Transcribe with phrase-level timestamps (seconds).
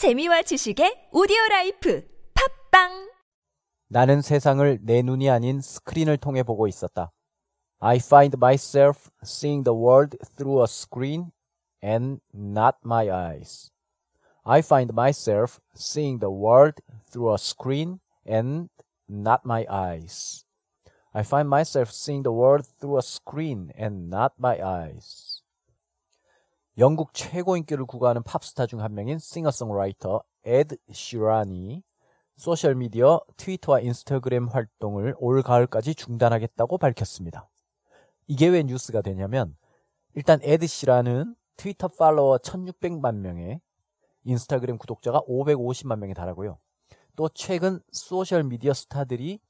[0.00, 3.12] 재미와 지식의 오디오 라이프 팝빵
[3.88, 7.12] 나는 세상을 내 눈이 아닌 스크린을 통해 보고 있었다.
[7.80, 11.32] I find myself seeing the world through a screen
[11.82, 13.70] and not my eyes.
[14.42, 18.70] I find myself seeing the world through a screen and
[19.06, 20.46] not my eyes.
[21.12, 25.28] I find myself seeing the world through a screen and not my eyes.
[26.78, 31.82] 영국 최고 인기를 구가하는 팝스타 중 한 명인 싱어송라이터 에드 시란이
[32.36, 37.48] 소셜미디어 트위터와 인스타그램 활동을 올 가을까지 중단하겠다고 밝혔습니다.
[38.28, 39.56] 이게 왜 뉴스가 되냐면
[40.14, 43.60] 일단 에드 시란은 트위터 팔로워 1600만 명에
[44.24, 46.58] 인스타그램 구독자가 550만 명에 달하고요.
[47.16, 49.40] 또 최근 소셜미디어 스타들이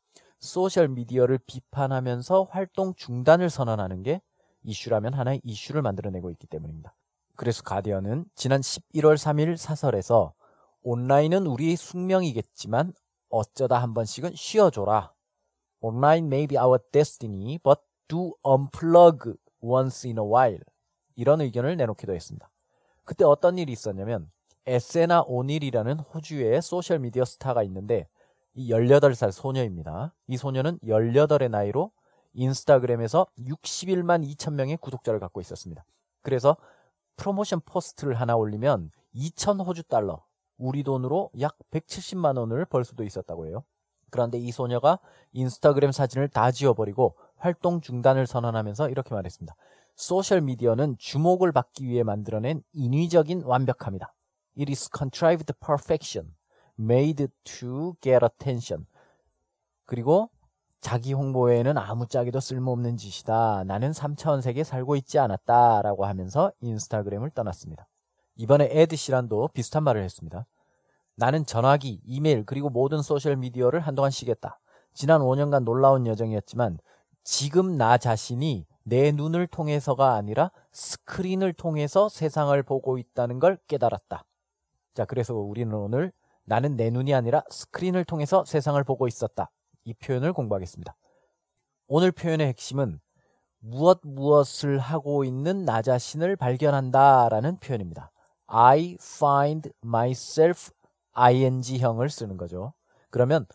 [0.41, 4.21] 소셜미디어를 비판하면서 활동 중단을 선언하는 게
[4.65, 6.95] 이슈라면 하나의 이슈를 만들어내고 있기 때문입니다.
[7.41, 10.35] 그래서 가디언은 지난 11월 3일 사설에서
[10.83, 12.93] 온라인은 우리의 숙명이겠지만
[13.31, 15.15] 어쩌다 한 번씩은 쉬어줘라.
[15.81, 20.61] Online may be our destiny, but do unplug once in a while.
[21.17, 22.51] 이런 의견을 내놓기도 했습니다.
[23.05, 24.31] 그때 어떤 일이 있었냐면
[24.67, 28.07] 에세나 오닐이라는 호주의 소셜미디어 스타가 있는데
[28.53, 30.15] 이 18살 소녀입니다.
[30.27, 31.91] 이 소녀는 18의 나이로
[32.35, 35.87] 인스타그램에서 61만 2천 명의 구독자를 갖고 있었습니다.
[36.21, 36.59] 그래서
[37.17, 40.25] 프로모션 포스트를 하나 올리면 2천 호주 달러,
[40.57, 43.65] 우리 돈으로 약 170만 원을 벌 수도 있었다고 해요.
[44.11, 44.99] 그런데 이 소녀가
[45.33, 49.55] 인스타그램 사진을 다 지워버리고 활동 중단을 선언하면서 이렇게 말했습니다.
[49.95, 54.13] 소셜미디어는 주목을 받기 위해 만들어낸 인위적인 완벽함이다.
[54.59, 56.35] It is contrived perfection,
[56.79, 58.87] made to get attention.
[59.87, 60.31] 그리고
[60.81, 63.65] 자기 홍보에는 아무짝에도 쓸모없는 짓이다.
[63.65, 65.83] 나는 3차원 세계에 살고 있지 않았다.
[65.83, 67.87] 라고 하면서 인스타그램을 떠났습니다.
[68.37, 70.47] 이번에 에드 시란도 비슷한 말을 했습니다.
[71.17, 74.59] 나는 전화기, 이메일, 그리고 모든 소셜미디어를 한동안 쉬겠다.
[74.95, 76.79] 지난 5년간 놀라운 여정이었지만
[77.23, 84.25] 지금 나 자신이 내 눈을 통해서가 아니라 스크린을 통해서 세상을 보고 있다는 걸 깨달았다.
[84.95, 86.11] 자, 그래서 우리는 오늘
[86.45, 89.51] 나는 내 눈이 아니라 스크린을 통해서 세상을 보고 있었다.
[89.91, 90.97] 이 표현을 공부하겠습니다.
[91.89, 93.01] 오늘 표현의 핵심은
[93.59, 98.13] 무엇 무엇을 하고 있는 나 자신을 발견한다 라는 표현입니다.
[98.47, 100.71] I find myself
[101.13, 102.73] ing형을 쓰는 거죠.
[103.11, 103.47] 그러면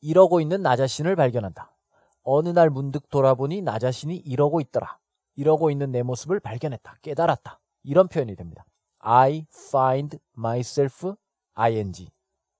[0.00, 1.74] 이러고 있는 나 자신을 발견한다.
[2.22, 4.98] 어느 날 문득 돌아보니 나 자신이 이러고 있더라.
[5.36, 6.96] 이러고 있는 내 모습을 발견했다.
[7.02, 7.60] 깨달았다.
[7.84, 8.66] 이런 표현이 됩니다.
[8.98, 11.14] I find myself
[11.54, 12.10] ing.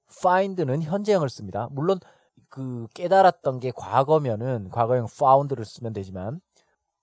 [0.08, 1.68] find는 현재형을 씁니다.
[1.72, 1.98] 물론
[2.48, 6.40] 그 깨달았던 게 과거면은 과거형 found를 쓰면 되지만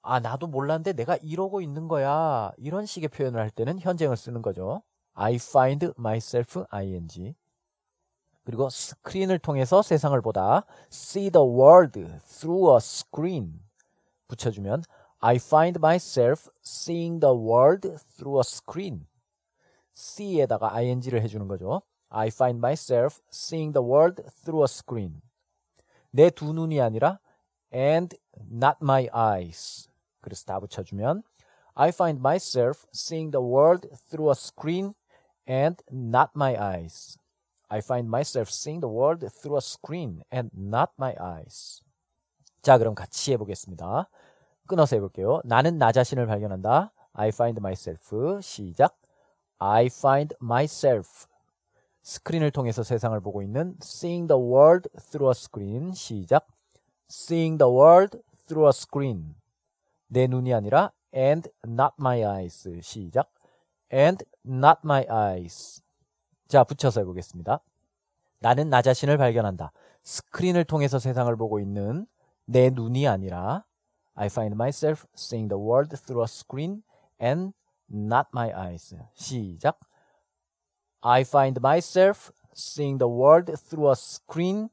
[0.02, 4.82] 아 나도 몰랐는데 내가 이러고 있는 거야 이런 식의 표현을 할 때는 현재형을 쓰는 거죠.
[5.14, 7.36] I find myself ing
[8.44, 13.60] 그리고 스크린을 통해서 세상을 보다 see the world through a screen
[14.30, 14.84] 붙여주면
[15.20, 19.08] I find myself seeing the world through a screen
[19.94, 21.82] see에다가 ing를 해주는 거죠.
[22.10, 25.22] I find myself seeing the world through a screen
[26.18, 27.20] 내 두 눈이 아니라
[27.72, 28.18] and
[28.52, 29.88] not my eyes.
[30.20, 31.22] 그래서 다 붙여주면
[31.76, 34.96] I find myself seeing the world through a screen
[35.48, 37.20] and not my eyes.
[37.70, 41.84] I find myself seeing the world through a screen and not my eyes.
[42.64, 44.10] 자, 그럼 같이 해보겠습니다.
[44.66, 45.42] 끊어서 해볼게요.
[45.46, 46.92] 나는 나 자신을 발견한다.
[47.14, 48.42] I find myself.
[48.42, 48.98] 시작.
[49.60, 51.28] I find myself.
[52.08, 56.48] 스크린을 통해서 세상을 보고 있는 Seeing the World Through a Screen 시작
[57.12, 59.36] Seeing the World Through a Screen
[60.08, 63.30] 내 눈이 아니라 And not my eyes 시작
[63.92, 65.82] And not my eyes
[66.48, 67.60] 자 붙여서 해보겠습니다
[68.40, 69.74] 나는 나 자신을 발견한다
[70.04, 72.08] 스크린을 통해서 세상을 보고 있는
[72.46, 73.66] 내 눈이 아니라
[74.14, 76.84] I find myself seeing the world through a screen
[77.22, 77.52] and
[77.92, 79.78] not my eyes 시작
[81.04, 84.70] I find myself seeing the world through a screen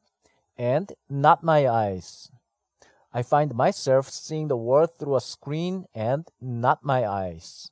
[0.59, 2.31] and not my eyes.
[3.13, 7.71] I find myself seeing the world through a screen and not my eyes.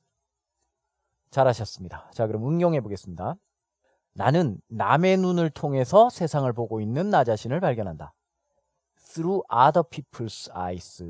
[1.31, 2.11] 잘하셨습니다.
[2.13, 3.35] 자, 그럼 응용해 보겠습니다.
[4.13, 8.13] 나는 남의 눈을 통해서 세상을 보고 있는 나 자신을 발견한다.
[8.95, 11.03] Through other people's eyes.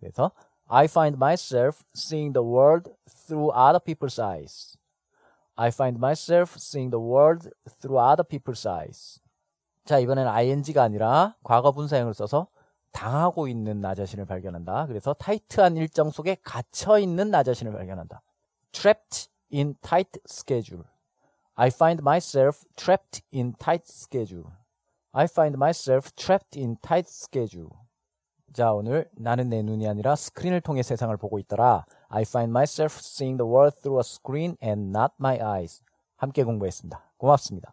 [0.00, 0.32] 그래서
[0.66, 4.76] I find myself seeing the world through other people's eyes.
[5.56, 7.50] I find myself seeing the world
[7.80, 9.20] through other people's eyes.
[9.84, 12.48] 자, 이번엔 ing가 아니라 과거 분사형을 써서
[12.92, 14.86] 당하고 있는 나 자신을 발견한다.
[14.86, 18.22] 그래서 타이트한 일정 속에 갇혀 있는 나 자신을 발견한다.
[18.72, 20.84] trapped in tight schedule.
[21.54, 24.50] I find myself trapped in tight schedule.
[25.12, 27.81] I find myself trapped in tight schedule.
[28.52, 31.86] 자, 오늘 나는 내 눈이 아니라 스크린을 통해 세상을 보고 있더라.
[32.08, 35.82] I find myself seeing the world through a screen and not my eyes.
[36.16, 37.02] 함께 공부했습니다.
[37.16, 37.72] 고맙습니다.